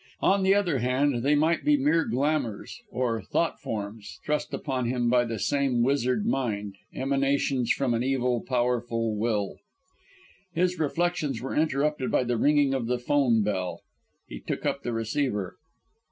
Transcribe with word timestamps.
On 0.23 0.41
the 0.41 0.55
other 0.55 0.79
hand 0.79 1.21
they 1.21 1.35
might 1.35 1.63
be 1.63 1.77
mere 1.77 2.05
glamours 2.05 2.81
or 2.89 3.21
thought 3.21 3.59
forms 3.59 4.19
thrust 4.25 4.51
upon 4.51 4.85
him 4.87 5.11
by 5.11 5.25
the 5.25 5.37
same 5.37 5.83
wizard 5.83 6.25
mind; 6.25 6.75
emanations 6.95 7.69
from 7.71 7.93
an 7.93 8.01
evil, 8.01 8.41
powerful 8.43 9.15
will. 9.15 9.57
His 10.55 10.79
reflections 10.79 11.39
were 11.39 11.53
interrupted 11.55 12.09
by 12.09 12.23
the 12.23 12.35
ringing 12.37 12.73
of 12.73 12.87
the 12.87 12.97
'phone 12.97 13.43
bell. 13.43 13.81
He 14.27 14.39
took 14.39 14.65
up 14.65 14.81
the 14.81 14.91
receiver. 14.91 15.57